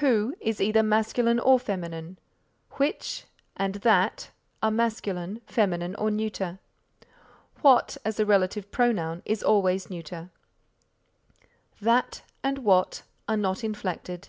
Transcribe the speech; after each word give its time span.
Who 0.00 0.36
is 0.40 0.60
either 0.60 0.82
masculine 0.82 1.40
or 1.40 1.58
feminine; 1.58 2.18
which 2.72 3.24
and 3.56 3.76
that 3.76 4.30
are 4.62 4.70
masculine, 4.70 5.40
feminine 5.46 5.94
or 5.94 6.10
neuter; 6.10 6.58
what 7.62 7.96
as 8.04 8.20
a 8.20 8.26
relative 8.26 8.70
pronoun 8.70 9.22
is 9.24 9.42
always 9.42 9.88
neuter. 9.88 10.28
That 11.80 12.20
and 12.42 12.58
what 12.58 13.04
are 13.26 13.38
not 13.38 13.64
inflected. 13.64 14.28